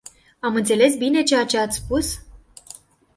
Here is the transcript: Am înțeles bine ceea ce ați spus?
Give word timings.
Am 0.39 0.55
înțeles 0.55 0.95
bine 0.95 1.23
ceea 1.23 1.45
ce 1.45 1.57
ați 1.57 1.75
spus? 1.77 2.21